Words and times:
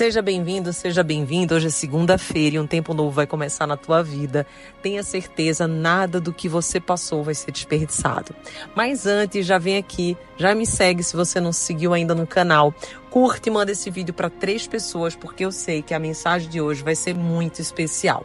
Seja 0.00 0.22
bem-vindo, 0.22 0.72
seja 0.72 1.02
bem-vindo. 1.02 1.54
Hoje 1.54 1.66
é 1.66 1.70
segunda-feira 1.70 2.56
e 2.56 2.58
um 2.58 2.66
tempo 2.66 2.94
novo 2.94 3.10
vai 3.10 3.26
começar 3.26 3.66
na 3.66 3.76
tua 3.76 4.02
vida. 4.02 4.46
Tenha 4.80 5.02
certeza, 5.02 5.68
nada 5.68 6.18
do 6.18 6.32
que 6.32 6.48
você 6.48 6.80
passou 6.80 7.22
vai 7.22 7.34
ser 7.34 7.52
desperdiçado. 7.52 8.34
Mas 8.74 9.04
antes, 9.04 9.44
já 9.44 9.58
vem 9.58 9.76
aqui, 9.76 10.16
já 10.38 10.54
me 10.54 10.64
segue 10.64 11.02
se 11.02 11.14
você 11.14 11.38
não 11.38 11.52
seguiu 11.52 11.92
ainda 11.92 12.14
no 12.14 12.26
canal. 12.26 12.74
Curte 13.10 13.50
e 13.50 13.52
manda 13.52 13.72
esse 13.72 13.90
vídeo 13.90 14.14
para 14.14 14.30
três 14.30 14.66
pessoas, 14.66 15.14
porque 15.14 15.44
eu 15.44 15.52
sei 15.52 15.82
que 15.82 15.92
a 15.92 15.98
mensagem 15.98 16.48
de 16.48 16.62
hoje 16.62 16.82
vai 16.82 16.94
ser 16.94 17.14
muito 17.14 17.60
especial. 17.60 18.24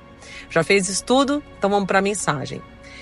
Já 0.49 0.63
fez 0.63 0.87
isso 0.87 1.03
tudo? 1.03 1.43
Então 1.57 1.69
vamos 1.69 1.87
para 1.87 1.99
a 1.99 2.01
mensagem. 2.01 2.61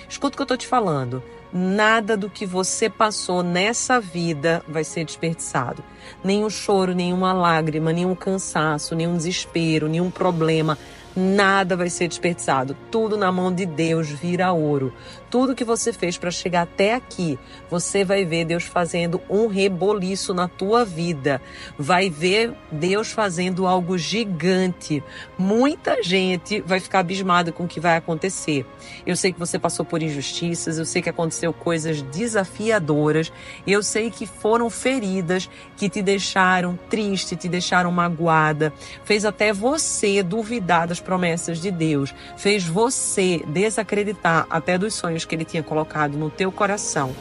Escuta 0.10 0.34
o 0.34 0.38
que 0.38 0.41
eu 0.41 0.48
tô 0.48 0.58
te 0.58 0.66
falando 0.66 1.21
nada 1.53 2.17
do 2.17 2.30
que 2.30 2.45
você 2.45 2.89
passou 2.89 3.43
nessa 3.43 3.99
vida 3.99 4.63
vai 4.67 4.84
ser 4.84 5.05
desperdiçado. 5.05 5.84
Nenhum 6.23 6.49
choro, 6.49 6.93
nenhuma 6.93 7.31
lágrima, 7.31 7.93
nenhum 7.93 8.16
cansaço, 8.16 8.95
nenhum 8.95 9.16
desespero, 9.16 9.88
nenhum 9.88 10.09
problema, 10.09 10.77
nada 11.16 11.76
vai 11.76 11.90
ser 11.90 12.08
desperdiçado. 12.08 12.76
Tudo 12.91 13.17
na 13.17 13.31
mão 13.31 13.54
de 13.54 13.66
Deus 13.66 14.09
vira 14.09 14.52
ouro 14.52 14.94
tudo 15.34 15.55
que 15.55 15.63
você 15.63 15.91
fez 15.91 16.16
para 16.16 16.29
chegar 16.29 16.62
até 16.62 16.93
aqui, 16.93 17.40
você 17.68 18.05
vai 18.05 18.24
ver 18.24 18.46
Deus 18.46 18.65
fazendo 18.65 19.20
um 19.27 19.48
reboliço 19.48 20.32
na 20.32 20.48
tua 20.48 20.85
vida. 20.85 21.41
Vai 21.76 22.07
ver 22.07 22.54
Deus 22.71 23.12
fazendo 23.12 23.65
algo 23.65 23.98
gigante. 23.98 25.04
Muita 25.35 26.04
gente 26.04 26.62
vai 26.62 26.79
ficar 26.79 26.99
abismada 26.99 27.51
com 27.51 27.63
o 27.63 27.68
que 27.68 27.79
vai 27.79 27.98
acontecer. 27.98 28.63
Eu 29.07 29.16
sei 29.16 29.34
que 29.34 29.40
você 29.40 29.57
passou 29.57 29.84
por 29.84 30.04
injustiças, 30.04 30.77
eu 30.77 30.85
sei 30.85 31.01
que 31.01 31.10
aconteceu 31.10 31.51
coisas 31.51 32.04
desafiadoras, 32.04 33.34
eu 33.66 33.82
sei 33.82 34.12
que 34.12 34.27
foram 34.27 34.70
feridas 34.70 35.49
que 35.76 35.90
te 35.90 36.04
deixaram 36.04 36.77
triste, 36.91 37.35
te 37.35 37.49
deixaram 37.49 37.91
magoada, 37.91 38.71
fez 39.04 39.26
até 39.26 39.51
você 39.51 40.21
duvidar 40.21 40.88
das 40.88 40.99
promessas 41.04 41.59
de 41.59 41.70
Deus, 41.70 42.13
fez 42.37 42.65
você 42.65 43.43
desacreditar 43.48 44.48
até 44.49 44.77
dos 44.77 44.93
sonhos 44.93 45.26
que 45.26 45.35
Ele 45.35 45.45
tinha 45.45 45.63
colocado 45.63 46.18
no 46.18 46.29
teu 46.29 46.51
coração. 46.51 47.13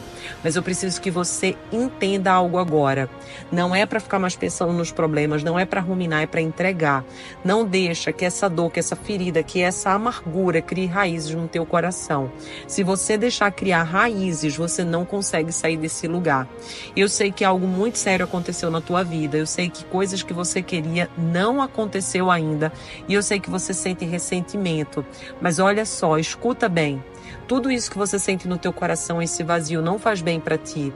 Mas 0.43 0.55
eu 0.55 0.63
preciso 0.63 1.01
que 1.01 1.11
você 1.11 1.55
entenda 1.71 2.31
algo 2.31 2.57
agora. 2.57 3.09
Não 3.51 3.75
é 3.75 3.85
para 3.85 3.99
ficar 3.99 4.19
mais 4.19 4.35
pensando 4.35 4.73
nos 4.73 4.91
problemas, 4.91 5.43
não 5.43 5.59
é 5.59 5.65
para 5.65 5.81
ruminar, 5.81 6.23
é 6.23 6.27
para 6.27 6.41
entregar. 6.41 7.03
Não 7.43 7.65
deixa 7.65 8.11
que 8.11 8.25
essa 8.25 8.49
dor, 8.49 8.71
que 8.71 8.79
essa 8.79 8.95
ferida, 8.95 9.43
que 9.43 9.61
essa 9.61 9.91
amargura 9.91 10.61
crie 10.61 10.85
raízes 10.85 11.35
no 11.35 11.47
teu 11.47 11.65
coração. 11.65 12.31
Se 12.67 12.83
você 12.83 13.17
deixar 13.17 13.51
criar 13.51 13.83
raízes, 13.83 14.55
você 14.55 14.83
não 14.83 15.05
consegue 15.05 15.51
sair 15.51 15.77
desse 15.77 16.07
lugar. 16.07 16.47
Eu 16.95 17.09
sei 17.09 17.31
que 17.31 17.43
algo 17.43 17.67
muito 17.67 17.97
sério 17.97 18.25
aconteceu 18.25 18.71
na 18.71 18.81
tua 18.81 19.03
vida. 19.03 19.37
Eu 19.37 19.47
sei 19.47 19.69
que 19.69 19.83
coisas 19.85 20.23
que 20.23 20.33
você 20.33 20.61
queria 20.61 21.09
não 21.17 21.61
aconteceu 21.61 22.31
ainda. 22.31 22.71
E 23.07 23.13
eu 23.13 23.23
sei 23.23 23.39
que 23.39 23.49
você 23.49 23.72
sente 23.73 24.05
ressentimento. 24.05 25.05
Mas 25.41 25.59
olha 25.59 25.85
só, 25.85 26.17
escuta 26.17 26.67
bem. 26.69 27.03
Tudo 27.47 27.71
isso 27.71 27.91
que 27.91 27.97
você 27.97 28.17
sente 28.17 28.47
no 28.47 28.57
teu 28.57 28.73
coração, 28.73 29.21
esse 29.21 29.43
vazio, 29.43 29.81
não 29.81 29.99
faz 29.99 30.21
bem 30.21 30.39
para 30.39 30.57
ti. 30.57 30.93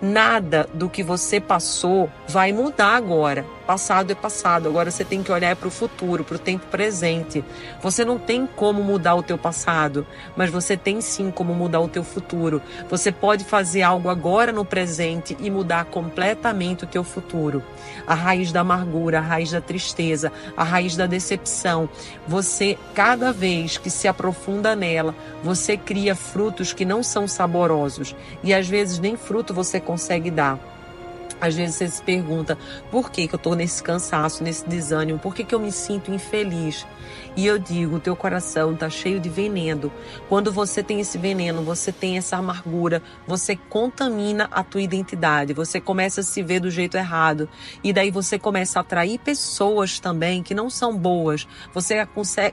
Nada 0.00 0.68
do 0.72 0.88
que 0.88 1.02
você 1.02 1.40
passou 1.40 2.10
vai 2.28 2.52
mudar 2.52 2.96
agora. 2.96 3.44
Passado 3.66 4.10
é 4.10 4.14
passado, 4.14 4.66
agora 4.66 4.90
você 4.90 5.04
tem 5.04 5.22
que 5.22 5.30
olhar 5.30 5.54
para 5.54 5.68
o 5.68 5.70
futuro, 5.70 6.24
para 6.24 6.36
o 6.36 6.38
tempo 6.38 6.64
presente. 6.68 7.44
Você 7.82 8.02
não 8.02 8.18
tem 8.18 8.46
como 8.46 8.82
mudar 8.82 9.14
o 9.14 9.22
teu 9.22 9.36
passado, 9.36 10.06
mas 10.34 10.48
você 10.48 10.74
tem 10.74 11.02
sim 11.02 11.30
como 11.30 11.52
mudar 11.52 11.80
o 11.80 11.88
teu 11.88 12.02
futuro. 12.02 12.62
Você 12.88 13.12
pode 13.12 13.44
fazer 13.44 13.82
algo 13.82 14.08
agora 14.08 14.52
no 14.52 14.64
presente 14.64 15.36
e 15.38 15.50
mudar 15.50 15.84
completamente 15.84 16.84
o 16.84 16.86
teu 16.86 17.04
futuro. 17.04 17.62
A 18.06 18.14
raiz 18.14 18.50
da 18.52 18.60
amargura, 18.60 19.18
a 19.18 19.20
raiz 19.20 19.50
da 19.50 19.60
tristeza, 19.60 20.32
a 20.56 20.64
raiz 20.64 20.96
da 20.96 21.04
decepção. 21.04 21.90
Você, 22.26 22.78
cada 22.94 23.34
vez 23.34 23.76
que 23.76 23.90
se 23.90 24.08
aprofunda 24.08 24.74
nela, 24.74 25.14
você 25.44 25.67
cria 25.76 26.14
frutos 26.14 26.72
que 26.72 26.84
não 26.84 27.02
são 27.02 27.28
saborosos 27.28 28.14
e 28.42 28.54
às 28.54 28.68
vezes 28.68 28.98
nem 28.98 29.16
fruto 29.16 29.52
você 29.52 29.78
consegue 29.80 30.30
dar. 30.30 30.77
Às 31.40 31.54
vezes 31.54 31.76
você 31.76 31.88
se 31.88 32.02
pergunta 32.02 32.58
por 32.90 33.10
que, 33.10 33.28
que 33.28 33.34
eu 33.34 33.38
estou 33.38 33.54
nesse 33.54 33.82
cansaço, 33.82 34.42
nesse 34.42 34.68
desânimo, 34.68 35.18
por 35.18 35.34
que, 35.34 35.44
que 35.44 35.54
eu 35.54 35.60
me 35.60 35.72
sinto 35.72 36.12
infeliz. 36.12 36.86
E 37.36 37.46
eu 37.46 37.58
digo, 37.58 38.00
teu 38.00 38.16
coração 38.16 38.72
está 38.72 38.90
cheio 38.90 39.20
de 39.20 39.28
veneno. 39.28 39.92
Quando 40.28 40.50
você 40.50 40.82
tem 40.82 41.00
esse 41.00 41.16
veneno, 41.16 41.62
você 41.62 41.92
tem 41.92 42.18
essa 42.18 42.36
amargura, 42.36 43.02
você 43.26 43.54
contamina 43.54 44.48
a 44.50 44.64
tua 44.64 44.82
identidade, 44.82 45.52
você 45.52 45.80
começa 45.80 46.20
a 46.20 46.24
se 46.24 46.42
ver 46.42 46.60
do 46.60 46.70
jeito 46.70 46.96
errado. 46.96 47.48
E 47.82 47.92
daí 47.92 48.10
você 48.10 48.38
começa 48.38 48.78
a 48.78 48.82
atrair 48.82 49.18
pessoas 49.20 50.00
também 50.00 50.42
que 50.42 50.54
não 50.54 50.68
são 50.68 50.96
boas. 50.96 51.46
Você 51.72 52.06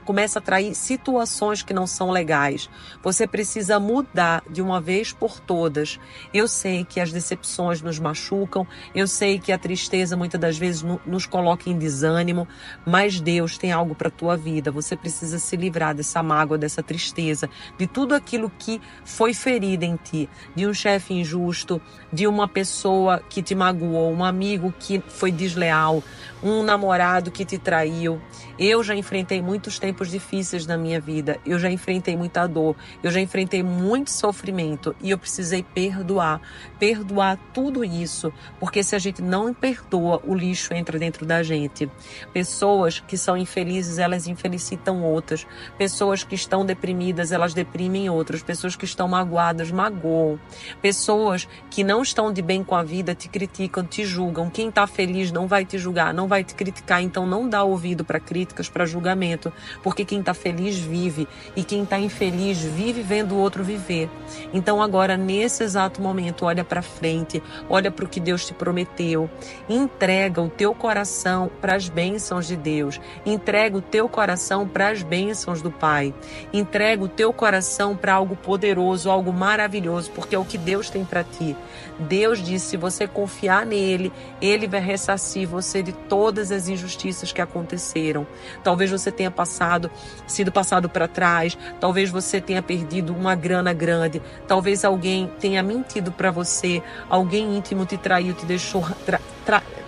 começa 0.03 0.37
a 0.37 0.41
atrair 0.41 0.75
situações 0.75 1.63
que 1.63 1.73
não 1.73 1.87
são 1.87 2.11
legais. 2.11 2.69
Você 3.01 3.25
precisa 3.25 3.79
mudar 3.79 4.43
de 4.49 4.61
uma 4.61 4.79
vez 4.79 5.11
por 5.11 5.39
todas. 5.39 5.99
Eu 6.33 6.47
sei 6.47 6.85
que 6.85 6.99
as 6.99 7.11
decepções 7.11 7.81
nos 7.81 7.97
machucam, 7.97 8.67
eu 8.93 9.07
sei 9.07 9.39
que 9.39 9.51
a 9.51 9.57
tristeza 9.57 10.15
muitas 10.15 10.39
das 10.39 10.57
vezes 10.57 10.83
nos 11.05 11.25
coloca 11.25 11.69
em 11.69 11.77
desânimo, 11.77 12.47
mas 12.85 13.19
Deus 13.19 13.57
tem 13.57 13.71
algo 13.71 13.95
para 13.95 14.09
tua 14.09 14.35
vida. 14.37 14.71
Você 14.71 14.95
precisa 14.95 15.39
se 15.39 15.55
livrar 15.55 15.93
dessa 15.95 16.21
mágoa, 16.21 16.57
dessa 16.57 16.83
tristeza, 16.83 17.49
de 17.77 17.87
tudo 17.87 18.13
aquilo 18.13 18.51
que 18.57 18.81
foi 19.03 19.33
ferido 19.33 19.83
em 19.83 19.95
ti, 19.95 20.29
de 20.55 20.67
um 20.67 20.73
chefe 20.73 21.13
injusto, 21.13 21.81
de 22.11 22.27
uma 22.27 22.47
pessoa 22.47 23.21
que 23.29 23.41
te 23.41 23.55
magoou, 23.55 24.11
um 24.13 24.23
amigo 24.23 24.73
que 24.79 25.01
foi 25.07 25.31
desleal, 25.31 26.03
um 26.43 26.63
namorado 26.63 27.31
que 27.31 27.45
te 27.45 27.57
traiu. 27.57 28.21
Eu 28.57 28.83
já 28.83 28.95
enfrentei 28.95 29.41
muitos 29.41 29.79
tempos 29.79 30.09
difíceis 30.09 30.65
na 30.65 30.77
minha 30.77 30.99
vida, 30.99 31.39
eu 31.45 31.59
já 31.59 31.69
enfrentei 31.69 32.15
muita 32.15 32.47
dor, 32.47 32.75
eu 33.03 33.11
já 33.11 33.19
enfrentei 33.19 33.61
muito 33.61 34.11
sofrimento 34.11 34.95
e 35.01 35.11
eu 35.11 35.17
precisei 35.17 35.61
perdoar, 35.61 36.39
perdoar 36.79 37.37
tudo 37.53 37.83
isso, 37.83 38.31
porque 38.59 38.81
se 38.83 38.95
a 38.95 38.99
gente 38.99 39.21
não 39.21 39.53
perdoa, 39.53 40.21
o 40.25 40.33
lixo 40.33 40.73
entra 40.73 40.97
dentro 40.97 41.25
da 41.25 41.43
gente. 41.43 41.89
Pessoas 42.31 42.99
que 42.99 43.17
são 43.17 43.35
infelizes, 43.35 43.97
elas 43.97 44.27
infelicitam 44.27 45.03
outras. 45.03 45.45
Pessoas 45.77 46.23
que 46.23 46.35
estão 46.35 46.65
deprimidas, 46.65 47.31
elas 47.31 47.53
deprimem 47.53 48.09
outras. 48.09 48.43
Pessoas 48.43 48.75
que 48.75 48.85
estão 48.85 49.07
magoadas, 49.07 49.71
magoam. 49.71 50.39
Pessoas 50.81 51.47
que 51.69 51.83
não 51.83 52.01
estão 52.01 52.31
de 52.31 52.41
bem 52.41 52.63
com 52.63 52.75
a 52.75 52.83
vida 52.83 53.15
te 53.15 53.27
criticam, 53.27 53.83
te 53.83 54.05
julgam. 54.05 54.49
Quem 54.49 54.69
está 54.69 54.85
feliz 54.87 55.31
não 55.31 55.47
vai 55.47 55.65
te 55.65 55.77
julgar, 55.77 56.13
não 56.13 56.27
vai 56.27 56.43
te 56.43 56.55
criticar. 56.55 57.01
Então 57.01 57.25
não 57.25 57.47
dá 57.49 57.63
ouvido 57.63 58.03
para 58.03 58.19
críticas, 58.45 58.69
para 58.69 58.85
julgamento, 58.85 59.51
porque 59.81 60.05
quem 60.05 60.19
está 60.19 60.33
feliz 60.33 60.77
vive 60.77 61.27
e 61.55 61.63
quem 61.63 61.83
está 61.83 61.97
infeliz 61.99 62.59
vive 62.59 63.01
vendo 63.01 63.33
o 63.33 63.37
outro 63.37 63.63
viver. 63.63 64.09
Então 64.53 64.81
agora 64.81 65.17
nesse 65.17 65.63
exato 65.63 66.01
momento, 66.01 66.45
olha 66.45 66.63
para 66.63 66.81
frente, 66.81 67.41
olha 67.67 67.89
para 67.89 68.05
o 68.05 68.07
que 68.07 68.19
Deus 68.19 68.45
te 68.45 68.53
prometeu, 68.53 69.29
entrega 69.67 70.41
o 70.41 70.49
teu 70.49 70.73
coração 70.75 71.49
para 71.59 71.75
as 71.75 71.89
bênçãos 71.89 72.47
de 72.47 72.55
Deus, 72.55 72.99
entrega 73.25 73.77
o 73.77 73.81
teu 73.81 74.07
coração 74.07 74.67
para 74.67 74.89
as 74.89 75.01
bênçãos 75.01 75.61
do 75.61 75.71
Pai, 75.71 76.13
entrega 76.53 77.03
o 77.03 77.09
teu 77.09 77.33
coração 77.33 77.95
para 77.95 78.13
algo 78.13 78.35
poderoso, 78.35 79.09
algo 79.09 79.33
maravilhoso, 79.33 80.11
porque 80.11 80.35
é 80.35 80.39
o 80.39 80.45
que 80.45 80.57
Deus 80.57 80.89
tem 80.89 81.03
para 81.03 81.23
ti. 81.23 81.55
Deus 81.99 82.43
disse: 82.43 82.65
se 82.65 82.77
você 82.77 83.07
confiar 83.07 83.65
nele, 83.65 84.11
ele 84.41 84.67
vai 84.67 84.81
ressarcir 84.81 85.47
você 85.47 85.81
de 85.81 85.91
todas 85.91 86.51
as 86.51 86.67
injustiças 86.67 87.31
que 87.31 87.41
aconteceram. 87.41 88.27
Talvez 88.63 88.91
você 88.91 89.11
tenha 89.11 89.31
passado, 89.31 89.89
sido 90.27 90.51
passado 90.51 90.89
para 90.89 91.07
trás, 91.07 91.57
talvez 91.79 92.09
você 92.09 92.39
tenha 92.41 92.61
perdido 92.61 93.13
uma 93.13 93.35
grana 93.35 93.73
grande, 93.73 94.21
talvez 94.47 94.83
alguém 94.85 95.31
tenha 95.39 95.61
mentido 95.61 96.11
para 96.11 96.31
você, 96.31 96.81
alguém 97.09 97.57
íntimo 97.57 97.85
te 97.85 97.97
traiu, 97.97 98.33
te 98.33 98.45
deixou 98.45 98.85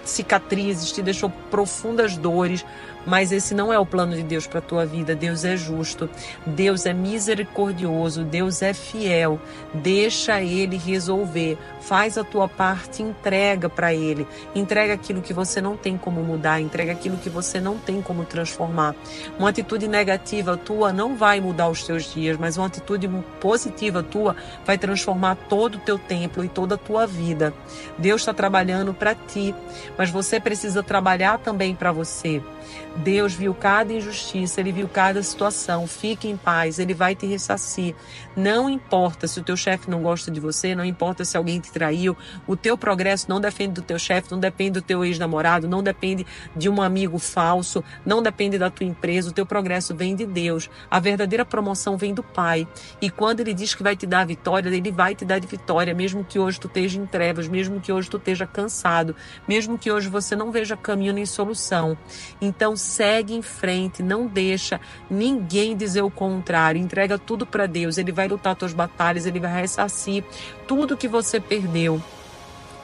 cicatrizes, 0.03 0.91
te 0.91 1.01
deixou 1.01 1.29
profundas 1.51 2.17
dores, 2.17 2.65
mas 3.07 3.31
esse 3.31 3.55
não 3.55 3.71
é 3.71 3.79
o 3.79 3.85
plano 3.85 4.13
de 4.13 4.21
Deus 4.21 4.45
para 4.45 4.59
a 4.59 4.61
tua 4.61 4.85
vida. 4.85 5.15
Deus 5.15 5.45
é 5.45 5.55
justo, 5.55 6.09
Deus 6.45 6.85
é 6.85 6.91
misericordioso, 6.91 8.25
Deus 8.25 8.61
é 8.61 8.73
fiel. 8.73 9.39
Deixa 9.73 10.41
ele 10.41 10.75
resolver. 10.75 11.57
Faz 11.79 12.17
a 12.17 12.23
tua 12.25 12.49
parte, 12.49 13.01
entrega 13.01 13.69
para 13.69 13.93
ele. 13.93 14.27
Entrega 14.53 14.93
aquilo 14.93 15.21
que 15.21 15.33
você 15.33 15.61
não 15.61 15.77
tem 15.77 15.97
como 15.97 16.21
mudar, 16.21 16.59
entrega 16.59 16.91
aquilo 16.91 17.15
que 17.15 17.29
você 17.29 17.61
não 17.61 17.77
tem 17.77 18.01
como 18.01 18.25
transformar. 18.25 18.93
Uma 19.39 19.49
atitude 19.49 19.87
negativa 19.87 20.57
tua 20.57 20.91
não 20.91 21.15
vai 21.15 21.39
mudar 21.39 21.69
os 21.69 21.83
teus 21.85 22.13
dias, 22.13 22.35
mas 22.37 22.57
uma 22.57 22.67
atitude 22.67 23.07
positiva 23.39 24.03
tua 24.03 24.35
vai 24.65 24.77
transformar 24.77 25.35
todo 25.47 25.75
o 25.75 25.79
teu 25.79 25.97
templo 25.97 26.43
e 26.43 26.49
toda 26.49 26.75
a 26.75 26.77
tua 26.77 27.07
vida. 27.07 27.53
Deus 27.97 28.21
está 28.21 28.33
trabalhando 28.33 28.93
para 28.93 29.15
ti, 29.15 29.46
mas 29.97 30.09
você 30.09 30.39
precisa 30.39 30.81
trabalhar 30.81 31.39
também 31.39 31.75
para 31.75 31.91
você. 31.91 32.41
Deus 32.97 33.33
viu 33.33 33.53
cada 33.53 33.93
injustiça, 33.93 34.59
ele 34.59 34.71
viu 34.71 34.87
cada 34.87 35.21
situação. 35.21 35.87
Fique 35.87 36.27
em 36.27 36.35
paz, 36.35 36.79
ele 36.79 36.93
vai 36.93 37.15
te 37.15 37.25
ressarcir. 37.25 37.95
Não 38.35 38.69
importa 38.69 39.27
se 39.27 39.39
o 39.39 39.43
teu 39.43 39.55
chefe 39.55 39.89
não 39.89 40.01
gosta 40.01 40.31
de 40.31 40.39
você, 40.39 40.75
não 40.75 40.83
importa 40.83 41.23
se 41.23 41.37
alguém 41.37 41.59
te 41.59 41.71
traiu, 41.71 42.17
o 42.45 42.55
teu 42.55 42.77
progresso 42.77 43.29
não 43.29 43.39
depende 43.39 43.73
do 43.73 43.81
teu 43.81 43.99
chefe, 43.99 44.31
não 44.31 44.39
depende 44.39 44.71
do 44.71 44.81
teu 44.81 45.05
ex-namorado, 45.05 45.67
não 45.67 45.83
depende 45.83 46.25
de 46.55 46.69
um 46.69 46.81
amigo 46.81 47.19
falso, 47.19 47.83
não 48.05 48.21
depende 48.21 48.57
da 48.57 48.69
tua 48.69 48.85
empresa, 48.85 49.29
o 49.29 49.33
teu 49.33 49.45
progresso 49.45 49.95
vem 49.95 50.15
de 50.15 50.25
Deus. 50.25 50.69
A 50.89 50.99
verdadeira 50.99 51.45
promoção 51.45 51.97
vem 51.97 52.13
do 52.13 52.23
Pai. 52.23 52.67
E 53.01 53.09
quando 53.09 53.39
ele 53.41 53.53
diz 53.53 53.75
que 53.75 53.83
vai 53.83 53.95
te 53.95 54.05
dar 54.05 54.21
a 54.21 54.25
vitória, 54.25 54.69
ele 54.69 54.91
vai 54.91 55.13
te 55.13 55.23
dar 55.23 55.39
de 55.39 55.47
vitória, 55.47 55.93
mesmo 55.93 56.23
que 56.23 56.39
hoje 56.39 56.59
tu 56.59 56.67
esteja 56.67 56.99
em 56.99 57.05
trevas, 57.05 57.47
mesmo 57.47 57.79
que 57.79 57.91
hoje 57.91 58.09
tu 58.09 58.17
esteja 58.17 58.45
cansado, 58.45 59.15
mesmo 59.47 59.77
que 59.77 59.91
hoje 59.91 60.07
você 60.07 60.35
não 60.35 60.51
veja 60.51 60.77
caminho 60.77 61.13
nem 61.13 61.25
solução. 61.25 61.97
Então 62.39 62.75
segue 62.75 63.33
em 63.33 63.41
frente, 63.41 64.01
não 64.01 64.27
deixa 64.27 64.79
ninguém 65.09 65.75
dizer 65.75 66.01
o 66.01 66.11
contrário, 66.11 66.79
entrega 66.79 67.17
tudo 67.17 67.45
para 67.45 67.65
Deus, 67.65 67.97
ele 67.97 68.11
vai 68.11 68.27
lutar 68.27 68.55
tuas 68.55 68.73
batalhas, 68.73 69.25
ele 69.25 69.39
vai 69.39 69.61
ressarcir 69.61 70.23
tudo 70.67 70.97
que 70.97 71.07
você 71.07 71.39
perdeu. 71.39 72.01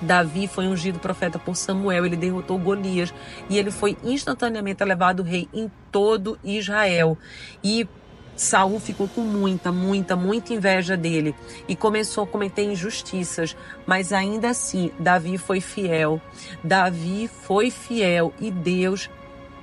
Davi 0.03 0.47
foi 0.47 0.67
ungido 0.67 0.99
profeta 0.99 1.39
por 1.39 1.55
Samuel, 1.55 2.05
ele 2.05 2.17
derrotou 2.17 2.57
Golias 2.57 3.13
e 3.49 3.57
ele 3.57 3.71
foi 3.71 3.97
instantaneamente 4.03 4.83
elevado 4.83 5.23
rei 5.23 5.47
em 5.53 5.71
todo 5.91 6.37
Israel. 6.43 7.17
E 7.63 7.87
Saul 8.35 8.79
ficou 8.79 9.07
com 9.07 9.21
muita, 9.21 9.71
muita, 9.71 10.15
muita 10.15 10.53
inveja 10.53 10.97
dele 10.97 11.35
e 11.67 11.75
começou 11.75 12.23
a 12.23 12.27
cometer 12.27 12.63
injustiças, 12.63 13.55
mas 13.85 14.11
ainda 14.11 14.49
assim 14.49 14.91
Davi 14.99 15.37
foi 15.37 15.61
fiel. 15.61 16.21
Davi 16.63 17.29
foi 17.43 17.69
fiel 17.69 18.33
e 18.39 18.49
Deus 18.49 19.09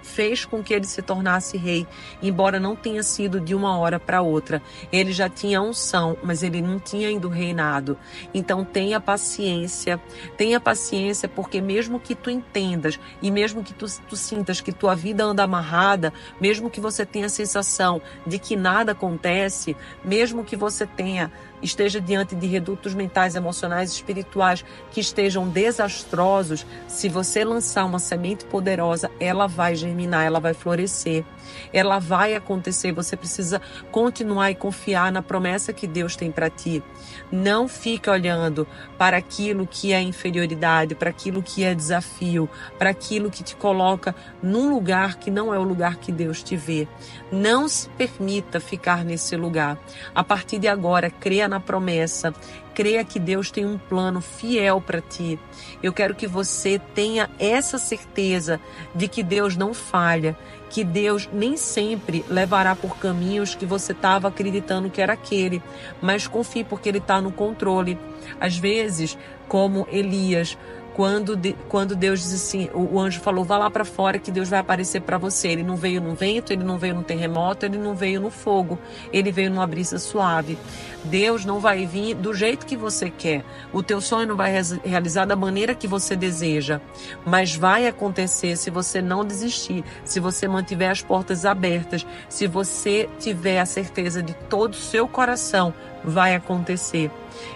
fez 0.02 0.44
com 0.44 0.62
que 0.62 0.75
ele 0.75 0.87
se 0.87 1.02
tornasse 1.02 1.56
rei, 1.56 1.87
embora 2.23 2.58
não 2.58 2.75
tenha 2.75 3.02
sido 3.02 3.41
de 3.41 3.55
uma 3.55 3.79
hora 3.79 3.99
para 3.99 4.23
outra. 4.23 4.62
Ele 4.93 5.12
já 5.12 5.29
tinha 5.29 5.62
unção, 5.62 6.17
mas 6.23 6.43
ele 6.43 6.61
não 6.61 6.79
tinha 6.79 7.08
ainda 7.08 7.29
reinado. 7.29 7.99
Então 8.32 8.64
tenha 8.64 9.00
paciência, 9.00 10.00
tenha 10.37 10.61
paciência, 10.61 11.29
porque 11.29 11.61
mesmo 11.61 12.00
que 12.00 12.14
tu 12.14 12.31
entendas 12.31 12.99
e 13.23 13.31
mesmo 13.31 13.62
que 13.62 13.73
tu, 13.73 13.87
tu 14.08 14.17
sintas 14.17 14.61
que 14.61 14.73
tua 14.73 14.94
vida 14.94 15.25
anda 15.25 15.43
amarrada, 15.43 16.12
mesmo 16.41 16.70
que 16.70 16.81
você 16.81 17.05
tenha 17.05 17.26
a 17.26 17.31
sensação 17.31 18.00
de 18.26 18.38
que 18.38 18.56
nada 18.56 18.93
acontece, 18.93 19.76
mesmo 20.05 20.44
que 20.44 20.56
você 20.56 20.87
tenha 20.87 21.31
esteja 21.62 22.00
diante 22.00 22.34
de 22.34 22.46
redutos 22.46 22.94
mentais, 22.94 23.34
emocionais, 23.34 23.92
espirituais 23.92 24.64
que 24.90 25.00
estejam 25.00 25.48
desastrosos, 25.48 26.66
se 26.88 27.08
você 27.08 27.44
lançar 27.44 27.84
uma 27.84 27.98
semente 27.98 28.44
poderosa, 28.44 29.10
ela 29.20 29.46
vai 29.46 29.74
germinar, 29.74 30.24
ela 30.24 30.40
vai 30.40 30.54
florescer, 30.54 31.24
ela 31.72 31.98
vai 31.98 32.34
acontecer. 32.34 32.92
Você 32.92 33.16
precisa 33.16 33.60
continuar 33.90 34.50
e 34.50 34.54
confiar 34.54 35.12
na 35.12 35.22
promessa 35.22 35.72
que 35.72 35.86
Deus 35.86 36.16
tem 36.16 36.30
para 36.30 36.50
ti. 36.50 36.82
Não 37.30 37.68
fique 37.68 38.08
olhando 38.08 38.66
para 38.98 39.16
aquilo 39.16 39.66
que 39.66 39.92
é 39.92 40.00
inferioridade, 40.00 40.94
para 40.94 41.10
aquilo 41.10 41.42
que 41.42 41.64
é 41.64 41.74
desafio, 41.74 42.48
para 42.78 42.90
aquilo 42.90 43.30
que 43.30 43.42
te 43.42 43.56
coloca 43.56 44.14
num 44.42 44.70
lugar 44.70 45.16
que 45.16 45.30
não 45.30 45.52
é 45.52 45.58
o 45.58 45.62
lugar 45.62 45.96
que 45.96 46.12
Deus 46.12 46.42
te 46.42 46.56
vê. 46.56 46.88
Não 47.30 47.68
se 47.68 47.88
permita 47.90 48.60
ficar 48.60 49.04
nesse 49.04 49.36
lugar. 49.36 49.78
A 50.14 50.24
partir 50.24 50.58
de 50.58 50.68
agora, 50.68 51.10
creia 51.10 51.48
na 51.50 51.61
promessa, 51.61 52.32
creia 52.75 53.05
que 53.05 53.19
Deus 53.19 53.50
tem 53.50 53.67
um 53.67 53.76
plano 53.76 54.23
fiel 54.23 54.81
para 54.81 55.02
ti. 55.02 55.38
Eu 55.82 55.93
quero 55.93 56.14
que 56.14 56.26
você 56.26 56.81
tenha 56.94 57.29
essa 57.38 57.76
certeza 57.76 58.58
de 58.94 59.06
que 59.08 59.23
Deus 59.23 59.56
não 59.56 59.75
falha, 59.75 60.35
que 60.70 60.85
Deus 60.85 61.29
nem 61.32 61.56
sempre 61.56 62.25
levará 62.29 62.75
por 62.75 62.97
caminhos 62.97 63.55
que 63.55 63.67
você 63.67 63.93
estava 63.93 64.29
acreditando 64.29 64.88
que 64.88 65.02
era 65.02 65.12
aquele, 65.12 65.62
mas 66.00 66.26
confie 66.26 66.64
porque 66.64 66.88
Ele 66.88 66.99
está 66.99 67.20
no 67.20 67.32
controle. 67.32 67.99
Às 68.41 68.56
vezes, 68.56 69.19
como 69.49 69.87
Elias, 69.91 70.56
quando, 70.94 71.37
de, 71.37 71.54
quando 71.69 71.94
Deus 71.96 72.20
diz 72.20 72.34
assim, 72.34 72.69
o, 72.72 72.96
o 72.96 73.00
anjo 73.00 73.20
falou, 73.20 73.44
vá 73.44 73.56
lá 73.56 73.70
para 73.70 73.84
fora 73.84 74.19
que 74.19 74.31
Deus 74.31 74.48
vai 74.48 74.58
aparecer 74.58 75.00
para 75.00 75.19
você. 75.19 75.48
Ele 75.48 75.62
não 75.62 75.76
veio 75.76 76.00
no 76.00 76.14
vento, 76.14 76.52
ele 76.52 76.64
não 76.64 76.78
veio 76.78 76.94
no 76.94 77.02
terremoto, 77.02 77.64
ele 77.64 77.78
não 77.78 77.94
veio 77.94 78.20
no 78.20 78.31
fogo, 78.31 78.78
ele 79.12 79.31
veio 79.32 79.50
numa 79.50 79.66
brisa 79.66 79.98
suave. 79.98 80.58
Deus 81.04 81.44
não 81.44 81.60
vai 81.60 81.87
vir 81.87 82.14
do 82.14 82.34
jeito 82.34 82.66
que 82.66 82.76
você 82.76 83.10
quer. 83.10 83.44
O 83.72 83.82
teu 83.82 84.00
sonho 84.00 84.28
não 84.28 84.37
vai 84.37 84.52
realizar 84.84 85.25
da 85.25 85.37
maneira 85.37 85.75
que 85.75 85.88
você 85.88 86.14
deseja, 86.14 86.81
mas 87.25 87.54
vai 87.54 87.86
acontecer 87.86 88.56
se 88.56 88.70
você 88.70 89.00
não 89.00 89.25
desistir, 89.25 89.84
se 90.04 90.20
você 90.20 90.46
mantiver 90.46 90.90
as 90.90 91.02
portas 91.02 91.44
abertas, 91.44 92.06
se 92.28 92.46
você 92.46 93.08
tiver 93.19 93.60
a 93.60 93.66
certeza 93.66 94.22
de 94.22 94.34
todo 94.48 94.75
o 94.75 94.76
seu 94.76 95.08
coração 95.08 95.72
vai 96.04 96.34
acontecer. 96.34 97.10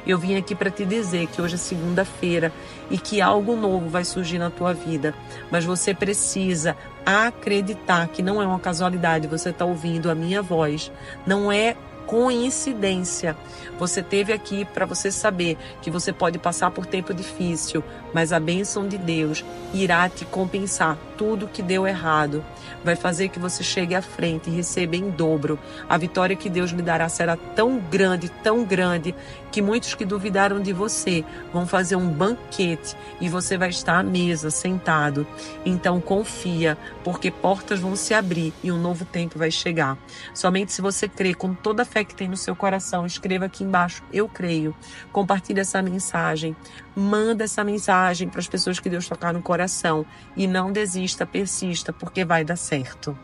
Eu 0.06 0.18
vim 0.18 0.36
aqui 0.36 0.54
para 0.54 0.70
te 0.70 0.84
dizer 0.84 1.26
que 1.28 1.40
hoje 1.40 1.54
é 1.54 1.58
segunda-feira 1.58 2.52
e 2.90 2.98
que 2.98 3.20
algo 3.20 3.56
novo 3.56 3.88
vai 3.88 4.04
surgir 4.04 4.38
na 4.38 4.50
tua 4.50 4.72
vida, 4.72 5.14
mas 5.50 5.64
você 5.64 5.94
precisa 5.94 6.76
acreditar 7.04 8.08
que 8.08 8.22
não 8.22 8.42
é 8.42 8.46
uma 8.46 8.58
casualidade. 8.58 9.28
Você 9.28 9.50
está 9.50 9.64
ouvindo 9.64 10.10
a 10.10 10.14
minha 10.14 10.42
voz, 10.42 10.90
não 11.26 11.50
é 11.50 11.76
coincidência. 12.06 13.36
Você 13.78 14.02
teve 14.02 14.32
aqui 14.32 14.64
para 14.64 14.86
você 14.86 15.10
saber 15.10 15.58
que 15.82 15.90
você 15.90 16.12
pode 16.12 16.38
passar 16.38 16.70
por 16.70 16.86
tempo 16.86 17.12
difícil, 17.12 17.82
mas 18.12 18.32
a 18.32 18.38
bênção 18.38 18.86
de 18.86 18.96
Deus 18.96 19.44
irá 19.72 20.08
te 20.08 20.24
compensar 20.24 20.96
tudo 21.16 21.48
que 21.48 21.62
deu 21.62 21.86
errado. 21.86 22.44
Vai 22.84 22.96
fazer 22.96 23.28
que 23.28 23.38
você 23.38 23.62
chegue 23.62 23.94
à 23.94 24.02
frente 24.02 24.48
e 24.50 24.54
receba 24.54 24.96
em 24.96 25.10
dobro. 25.10 25.58
A 25.88 25.96
vitória 25.96 26.36
que 26.36 26.50
Deus 26.50 26.70
lhe 26.70 26.82
dará 26.82 27.08
será 27.08 27.36
tão 27.36 27.78
grande, 27.78 28.28
tão 28.28 28.64
grande, 28.64 29.14
que 29.50 29.62
muitos 29.62 29.94
que 29.94 30.04
duvidaram 30.04 30.60
de 30.60 30.72
você 30.72 31.24
vão 31.52 31.66
fazer 31.66 31.96
um 31.96 32.08
banquete 32.08 32.96
e 33.20 33.28
você 33.28 33.56
vai 33.56 33.70
estar 33.70 33.98
à 33.98 34.02
mesa, 34.02 34.50
sentado. 34.50 35.26
Então 35.64 36.00
confia, 36.00 36.76
porque 37.02 37.30
portas 37.30 37.80
vão 37.80 37.96
se 37.96 38.14
abrir 38.14 38.52
e 38.62 38.70
um 38.70 38.80
novo 38.80 39.04
tempo 39.04 39.38
vai 39.38 39.50
chegar. 39.50 39.96
Somente 40.34 40.72
se 40.72 40.82
você 40.82 41.08
crer 41.08 41.36
com 41.36 41.54
toda 41.54 41.82
a 41.82 41.86
fé 41.94 42.02
que 42.02 42.14
tem 42.14 42.26
no 42.26 42.36
seu 42.36 42.56
coração, 42.56 43.06
escreva 43.06 43.44
aqui 43.44 43.62
embaixo, 43.62 44.02
eu 44.12 44.28
creio. 44.28 44.74
Compartilhe 45.12 45.60
essa 45.60 45.80
mensagem. 45.80 46.56
Manda 46.96 47.44
essa 47.44 47.62
mensagem 47.62 48.28
para 48.28 48.40
as 48.40 48.48
pessoas 48.48 48.80
que 48.80 48.90
Deus 48.90 49.08
tocar 49.08 49.32
no 49.32 49.40
coração 49.40 50.04
e 50.36 50.48
não 50.48 50.72
desista, 50.72 51.24
persista, 51.24 51.92
porque 51.92 52.24
vai 52.24 52.44
dar 52.44 52.56
certo. 52.56 53.16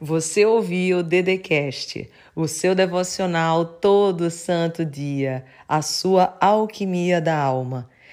Você 0.00 0.44
ouviu 0.44 0.98
o 0.98 1.02
Dedecast, 1.02 2.08
o 2.36 2.46
seu 2.46 2.74
devocional 2.74 3.64
todo 3.64 4.30
santo 4.30 4.84
dia, 4.84 5.44
a 5.68 5.82
sua 5.82 6.36
alquimia 6.40 7.20
da 7.20 7.36
alma. 7.36 7.88